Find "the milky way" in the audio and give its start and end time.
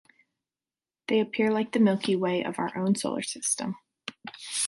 1.73-2.41